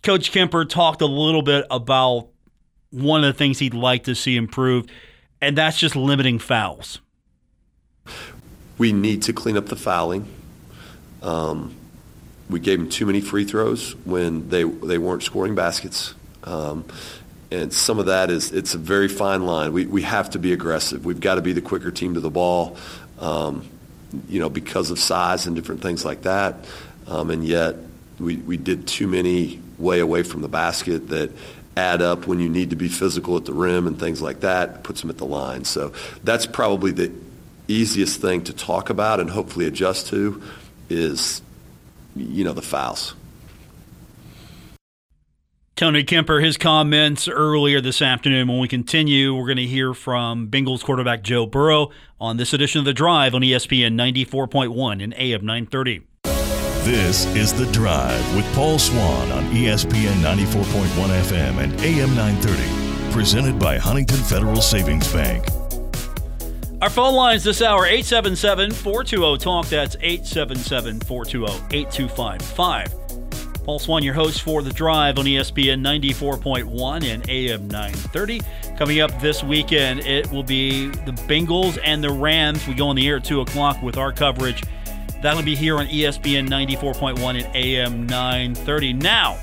[0.02, 2.30] Coach Kemper talked a little bit about
[2.92, 4.92] one of the things he'd like to see improved,
[5.42, 7.00] and that's just limiting fouls.
[8.78, 10.28] We need to clean up the fouling.
[11.22, 11.76] Um,
[12.50, 16.14] we gave them too many free throws when they they weren't scoring baskets.
[16.44, 16.86] Um,
[17.52, 19.74] and some of that is it's a very fine line.
[19.74, 21.06] We, we have to be aggressive.
[21.06, 22.78] We've got to be the quicker team to the ball.
[23.20, 23.68] Um,
[24.30, 26.56] you know, because of size and different things like that.
[27.08, 27.76] Um, and yet
[28.20, 31.32] we, we did too many way away from the basket that
[31.78, 34.84] add up when you need to be physical at the rim and things like that,
[34.84, 35.64] puts them at the line.
[35.64, 37.12] So that's probably the
[37.68, 40.42] easiest thing to talk about and hopefully adjust to
[40.90, 41.42] is,
[42.16, 43.14] you know, the fouls.
[45.76, 48.48] Tony Kemper, his comments earlier this afternoon.
[48.48, 52.80] When we continue, we're going to hear from Bengals quarterback Joe Burrow on this edition
[52.80, 56.02] of The Drive on ESPN 94.1 and AM 930.
[56.88, 63.12] This is The Drive with Paul Swann on ESPN 94.1 FM and AM 930.
[63.12, 65.46] Presented by Huntington Federal Savings Bank.
[66.82, 69.66] Our phone lines this hour 877 420 TALK.
[69.68, 73.66] That's 877 420 8255.
[73.66, 78.40] Paul Swann, your host for The Drive on ESPN 94.1 and AM 930.
[78.78, 82.66] Coming up this weekend, it will be the Bengals and the Rams.
[82.66, 84.64] We go on the air at 2 o'clock with our coverage.
[85.22, 88.94] That'll be here on ESPN 94.1 and AM 930.
[88.94, 89.40] Now,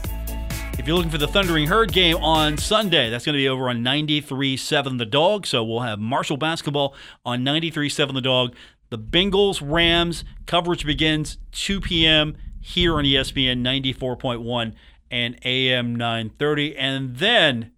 [0.79, 3.69] If you're looking for the Thundering Herd game on Sunday, that's going to be over
[3.69, 5.47] on 93.7 The Dog.
[5.47, 8.55] So we'll have Marshall basketball on 93.7 The Dog.
[8.91, 12.37] The Bengals Rams coverage begins 2 p.m.
[12.61, 14.75] here on ESPN 94.1
[15.11, 16.77] and AM 930.
[16.77, 17.73] And then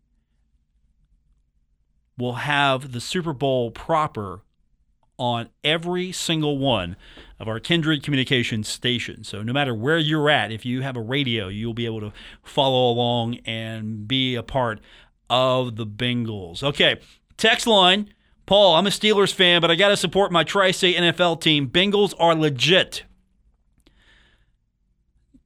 [2.18, 4.40] we'll have the Super Bowl proper
[5.18, 6.96] on every single one
[7.38, 9.24] of our Kindred Communications station.
[9.24, 12.12] So no matter where you're at, if you have a radio, you'll be able to
[12.42, 14.80] follow along and be a part
[15.28, 16.62] of the Bengals.
[16.62, 17.00] Okay,
[17.36, 18.12] text line.
[18.46, 21.68] Paul, I'm a Steelers fan, but I got to support my Tri State NFL team.
[21.68, 23.04] Bengals are legit.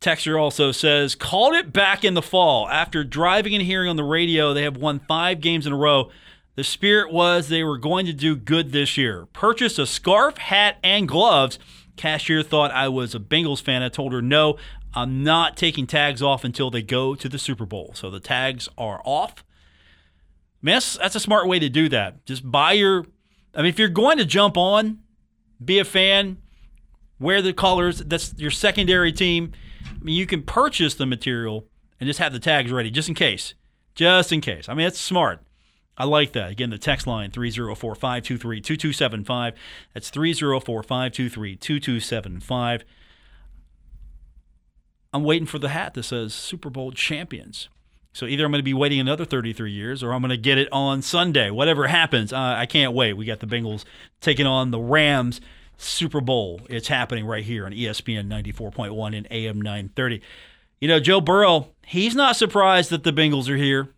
[0.01, 2.69] Texter also says, called it back in the fall.
[2.69, 6.11] After driving and hearing on the radio, they have won five games in a row.
[6.57, 9.27] The spirit was they were going to do good this year.
[9.33, 11.59] Purchased a scarf, hat, and gloves.
[12.01, 13.83] Cashier thought I was a Bengals fan.
[13.83, 14.57] I told her, no,
[14.95, 17.93] I'm not taking tags off until they go to the Super Bowl.
[17.95, 19.45] So the tags are off.
[20.63, 22.25] That's, that's a smart way to do that.
[22.25, 23.05] Just buy your,
[23.55, 25.01] I mean, if you're going to jump on,
[25.63, 26.39] be a fan,
[27.19, 29.53] wear the colors, that's your secondary team.
[29.85, 31.67] I mean, you can purchase the material
[32.01, 33.53] and just have the tags ready just in case.
[33.95, 34.71] Just in case.
[34.71, 35.43] I mean, it's smart.
[36.01, 36.51] I like that.
[36.51, 39.55] Again, the text line 304 523 2275.
[39.93, 42.85] That's 304 523 2275.
[45.13, 47.69] I'm waiting for the hat that says Super Bowl champions.
[48.15, 50.57] So either I'm going to be waiting another 33 years or I'm going to get
[50.57, 51.51] it on Sunday.
[51.51, 53.13] Whatever happens, uh, I can't wait.
[53.13, 53.85] We got the Bengals
[54.23, 55.39] taking on the Rams
[55.77, 56.63] Super Bowl.
[56.71, 60.23] It's happening right here on ESPN 94.1 and AM 930.
[60.81, 63.91] You know, Joe Burrow, he's not surprised that the Bengals are here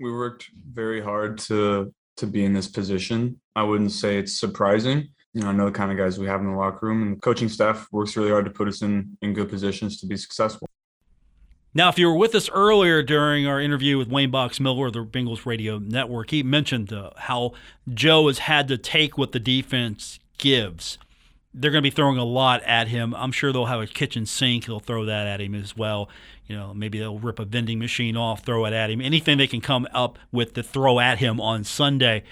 [0.00, 3.40] we worked very hard to to be in this position.
[3.54, 5.08] I wouldn't say it's surprising.
[5.32, 7.16] You know, I know the kind of guys we have in the locker room, and
[7.16, 10.16] the coaching staff works really hard to put us in in good positions to be
[10.16, 10.66] successful.
[11.72, 14.92] Now, if you were with us earlier during our interview with Wayne Box Miller of
[14.92, 17.52] the Bengals Radio Network, he mentioned uh, how
[17.88, 20.98] Joe has had to take what the defense gives
[21.52, 23.14] they're going to be throwing a lot at him.
[23.14, 24.66] I'm sure they'll have a kitchen sink.
[24.66, 26.08] They'll throw that at him as well.
[26.46, 29.00] You know, maybe they'll rip a vending machine off, throw it at him.
[29.00, 32.22] Anything they can come up with to throw at him on Sunday.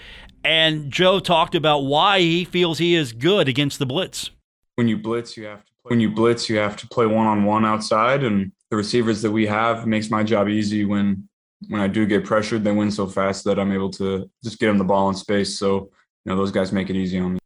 [0.44, 4.30] And Joe talked about why he feels he is good against the blitz.
[4.76, 5.90] When you blitz, you have to play.
[5.90, 9.30] When you blitz, you have to play one on one outside, and the receivers that
[9.32, 10.84] we have makes my job easy.
[10.84, 11.28] When
[11.68, 14.66] when I do get pressured, they win so fast that I'm able to just get
[14.66, 15.58] them the ball in space.
[15.58, 15.90] So
[16.24, 17.38] you know those guys make it easy on me.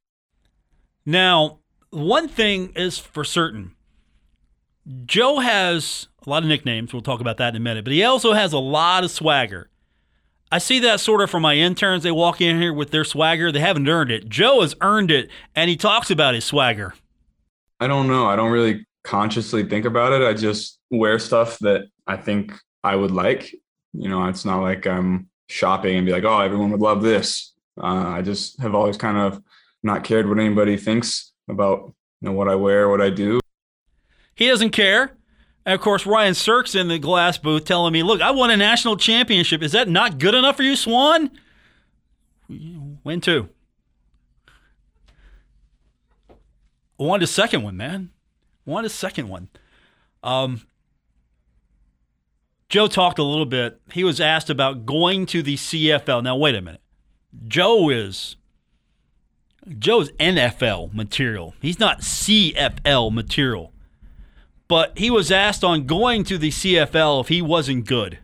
[1.06, 1.60] Now,
[1.92, 3.74] one thing is for certain
[5.06, 6.92] Joe has a lot of nicknames.
[6.92, 9.68] We'll talk about that in a minute, but he also has a lot of swagger.
[10.50, 12.02] I see that sort of from my interns.
[12.02, 13.52] They walk in here with their swagger.
[13.52, 14.28] They haven't earned it.
[14.28, 16.94] Joe has earned it, and he talks about his swagger.
[17.80, 18.26] I don't know.
[18.26, 20.26] I don't really consciously think about it.
[20.26, 22.52] I just wear stuff that I think
[22.84, 23.54] I would like.
[23.92, 27.52] You know, it's not like I'm shopping and be like, oh, everyone would love this.
[27.80, 29.40] Uh, I just have always kind of
[29.82, 33.40] not cared what anybody thinks about you know what I wear, what I do.
[34.34, 35.16] He doesn't care.
[35.64, 38.56] And of course, Ryan Sirk's in the glass booth telling me, "Look, I won a
[38.56, 39.62] national championship.
[39.62, 41.30] Is that not good enough for you, Swann?"
[42.48, 43.48] Win two.
[46.98, 48.10] I wanted a second one, man.
[48.66, 49.48] I wanted a second one.
[50.22, 50.62] Um,
[52.68, 53.80] Joe talked a little bit.
[53.92, 56.22] He was asked about going to the CFL.
[56.22, 56.80] Now, wait a minute.
[57.46, 58.36] Joe is
[59.78, 61.54] Joe's NFL material.
[61.60, 63.72] He's not CFL material.
[64.68, 68.18] But he was asked on going to the CFL if he wasn't good.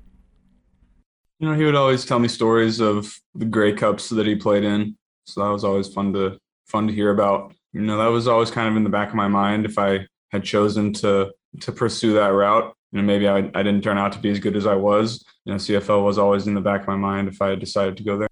[1.39, 4.65] You know, he would always tell me stories of the Grey Cups that he played
[4.65, 4.97] in.
[5.25, 7.53] So that was always fun to fun to hear about.
[7.73, 10.07] You know, that was always kind of in the back of my mind if I
[10.31, 12.75] had chosen to to pursue that route.
[12.93, 15.25] You know, maybe I, I didn't turn out to be as good as I was.
[15.45, 17.97] You know, CFL was always in the back of my mind if I had decided
[17.99, 18.29] to go there.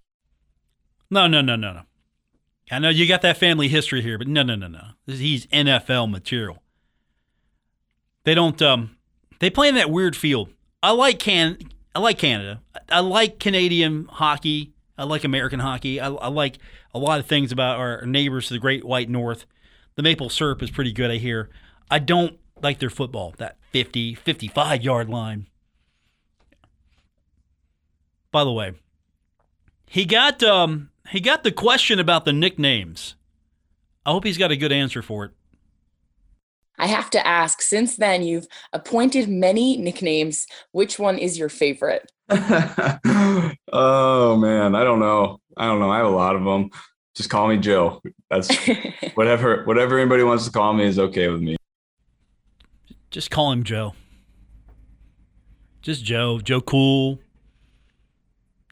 [1.11, 1.83] No, no, no, no, no.
[2.70, 4.85] I know you got that family history here, but no, no, no, no.
[5.07, 6.62] He's NFL material.
[8.24, 8.61] They don't.
[8.61, 8.96] Um,
[9.38, 10.50] they play in that weird field.
[10.83, 11.59] I like can.
[11.94, 12.61] I like Canada.
[12.90, 14.73] I like Canadian hockey.
[14.98, 16.00] I like American hockey.
[16.00, 16.58] I, I like
[16.92, 19.46] a lot of things about our neighbors to the Great White North.
[19.94, 21.10] The maple syrup is pretty good.
[21.10, 21.48] I hear.
[21.90, 23.35] I don't like their football.
[23.38, 25.46] That 50, 55 yard line.
[28.33, 28.73] By the way,
[29.88, 33.15] he got um, he got the question about the nicknames.
[34.04, 35.33] I hope he's got a good answer for it.
[36.79, 40.46] I have to ask, since then you've appointed many nicknames.
[40.73, 42.13] Which one is your favorite?
[42.31, 45.40] oh man, I don't know.
[45.57, 45.90] I don't know.
[45.90, 46.71] I have a lot of them.
[47.15, 48.02] Just call me Joe.
[48.29, 48.54] That's
[49.15, 51.57] whatever whatever anybody wants to call me is okay with me.
[53.11, 53.94] Just call him Joe.
[55.81, 57.21] Just Joe, Joe Cool,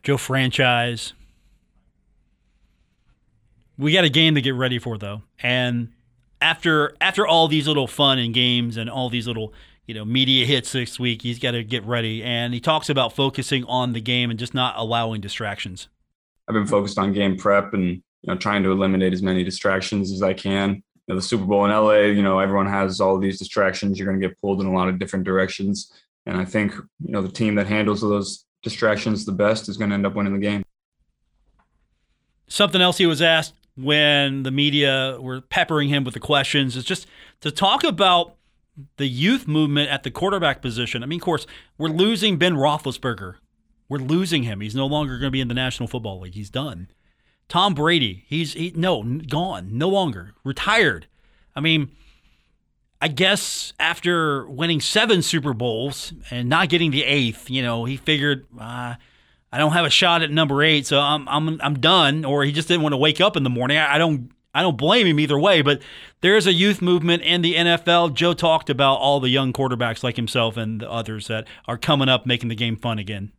[0.03, 1.15] Joe Franchise.
[3.77, 5.89] We got a game to get ready for though, and
[6.41, 9.53] after after all these little fun and games and all these little
[9.87, 12.23] you know media hits this week, he's got to get ready.
[12.23, 15.89] And he talks about focusing on the game and just not allowing distractions.
[16.47, 20.13] I've been focused on game prep and you know trying to eliminate as many distractions
[20.13, 20.83] as I can.
[21.07, 23.99] You know, the Super Bowl in LA, you know, everyone has all these distractions.
[23.99, 25.93] You're going to get pulled in a lot of different directions,
[26.27, 29.91] and I think you know the team that handles those distractions the best is going
[29.91, 30.63] to end up winning the game.
[32.47, 36.85] Something else he was asked when the media were peppering him with the questions is
[36.85, 37.07] just
[37.41, 38.37] to talk about
[38.97, 41.03] the youth movement at the quarterback position.
[41.03, 41.47] I mean, of course,
[41.79, 43.37] we're losing Ben Roethlisberger.
[43.89, 44.61] We're losing him.
[44.61, 46.35] He's no longer going to be in the National Football League.
[46.35, 46.89] He's done.
[47.49, 51.07] Tom Brady, he's he, no gone, no longer retired.
[51.55, 51.91] I mean,
[53.01, 57.99] I guess after winning seven Super Bowls and not getting the eighth, you know, he
[57.99, 58.95] figured uh,
[59.55, 62.25] I don't have a shot at number eight, so I'm I'm I'm done.
[62.25, 63.79] Or he just didn't want to wake up in the morning.
[63.79, 65.63] I, I don't I don't blame him either way.
[65.63, 65.81] But
[66.21, 68.15] there's a youth movement in the NFL.
[68.15, 72.09] Joe talked about all the young quarterbacks like himself and the others that are coming
[72.09, 73.33] up, making the game fun again.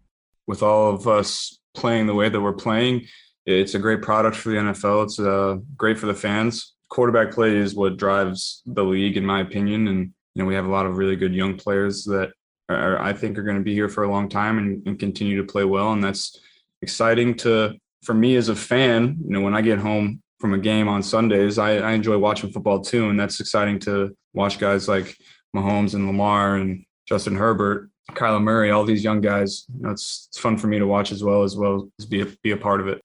[0.47, 3.05] With all of us playing the way that we're playing,
[3.45, 5.03] it's a great product for the NFL.
[5.03, 9.41] It's uh, great for the fans quarterback play is what drives the league, in my
[9.41, 9.87] opinion.
[9.87, 12.31] And you know, we have a lot of really good young players that
[12.69, 15.37] are, I think are going to be here for a long time and, and continue
[15.37, 15.93] to play well.
[15.93, 16.39] And that's
[16.81, 19.17] exciting to for me as a fan.
[19.23, 22.51] You know, when I get home from a game on Sundays, I, I enjoy watching
[22.51, 25.17] football too, and that's exciting to watch guys like
[25.55, 29.65] Mahomes and Lamar and Justin Herbert, Kyler Murray, all these young guys.
[29.75, 32.21] You know, it's, it's fun for me to watch as well as well as be
[32.21, 33.01] a, be a part of it.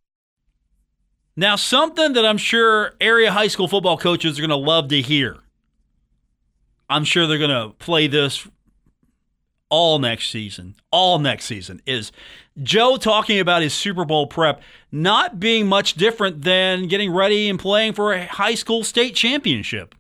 [1.36, 5.00] Now, something that I'm sure area high school football coaches are going to love to
[5.00, 5.38] hear.
[6.90, 8.46] I'm sure they're going to play this
[9.70, 10.74] all next season.
[10.90, 12.12] All next season is
[12.62, 14.60] Joe talking about his Super Bowl prep
[14.92, 19.94] not being much different than getting ready and playing for a high school state championship.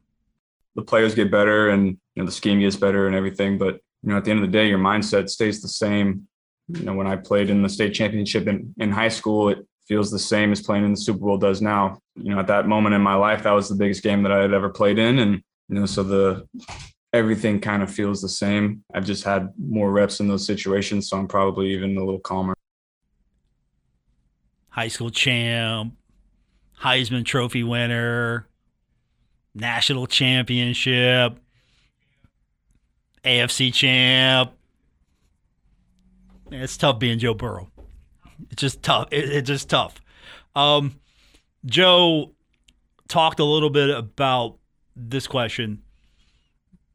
[0.74, 4.10] The players get better and you know, the scheme gets better and everything, but you
[4.10, 6.26] know at the end of the day, your mindset stays the same.
[6.68, 10.10] You know, when I played in the state championship in, in high school, it feels
[10.10, 11.98] the same as playing in the Super Bowl does now.
[12.14, 14.40] You know, at that moment in my life, that was the biggest game that I
[14.40, 15.18] had ever played in.
[15.18, 16.46] And, you know, so the
[17.12, 18.84] everything kind of feels the same.
[18.94, 22.54] I've just had more reps in those situations, so I'm probably even a little calmer.
[24.68, 25.94] High school champ,
[26.80, 28.46] Heisman Trophy winner,
[29.54, 31.38] national championship,
[33.24, 34.52] AFC champ.
[36.52, 37.70] It's tough being Joe Burrow.
[38.50, 39.08] It's just tough.
[39.10, 40.00] It, it's just tough.
[40.54, 40.94] Um,
[41.66, 42.32] Joe
[43.08, 44.56] talked a little bit about
[44.96, 45.82] this question.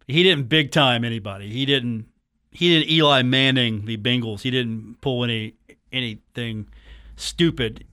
[0.07, 1.49] He didn't big time anybody.
[1.49, 2.07] He didn't.
[2.51, 4.41] He didn't Eli Manning the Bengals.
[4.41, 5.55] He didn't pull any
[5.91, 6.67] anything
[7.15, 7.85] stupid.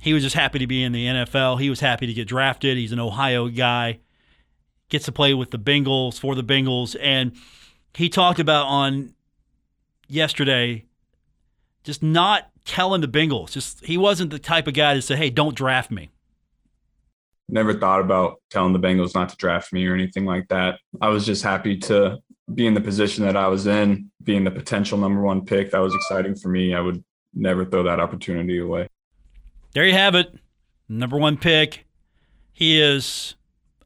[0.00, 1.60] He was just happy to be in the NFL.
[1.60, 2.76] He was happy to get drafted.
[2.76, 4.00] He's an Ohio guy.
[4.88, 7.32] Gets to play with the Bengals for the Bengals, and
[7.94, 9.14] he talked about on
[10.08, 10.84] yesterday
[11.84, 13.52] just not telling the Bengals.
[13.52, 16.10] Just he wasn't the type of guy to say, "Hey, don't draft me."
[17.52, 20.80] Never thought about telling the Bengals not to draft me or anything like that.
[21.02, 22.16] I was just happy to
[22.54, 25.70] be in the position that I was in, being the potential number one pick.
[25.70, 26.74] That was exciting for me.
[26.74, 28.88] I would never throw that opportunity away.
[29.74, 30.34] There you have it.
[30.88, 31.84] Number one pick.
[32.54, 33.34] He is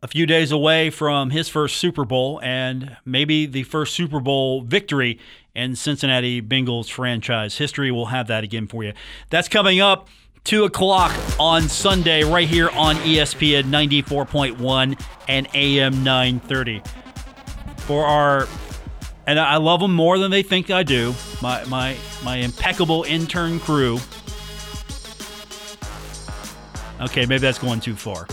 [0.00, 4.62] a few days away from his first Super Bowl and maybe the first Super Bowl
[4.62, 5.18] victory
[5.56, 7.90] in Cincinnati Bengals franchise history.
[7.90, 8.92] We'll have that again for you.
[9.30, 10.08] That's coming up.
[10.46, 16.82] 2 o'clock on Sunday, right here on ESPN 94.1 and AM 930.
[17.78, 18.46] For our,
[19.26, 23.58] and I love them more than they think I do, my, my, my impeccable intern
[23.58, 23.98] crew.
[27.00, 28.28] Okay, maybe that's going too far.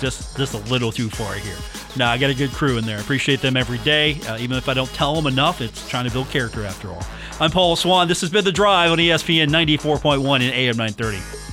[0.00, 1.56] Just, just a little too far here.
[1.96, 2.98] No, I got a good crew in there.
[2.98, 4.20] Appreciate them every day.
[4.22, 7.04] Uh, even if I don't tell them enough, it's trying to build character after all.
[7.42, 8.06] I'm Paul Swann.
[8.06, 11.51] This has been The Drive on ESPN 94.1 and AM 930.